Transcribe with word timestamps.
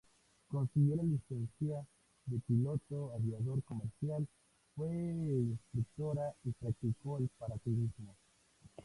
Consiguió 0.49 0.95
la 0.95 1.03
licencia 1.03 1.85
de 2.25 2.39
piloto 2.47 3.13
aviador 3.13 3.61
comercial, 3.61 4.27
fue 4.75 4.89
instructora 4.95 6.33
y 6.43 6.49
practicó 6.53 7.19
el 7.19 7.29
paracaidismo. 7.37 8.15